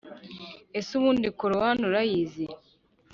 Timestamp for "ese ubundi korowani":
0.77-1.81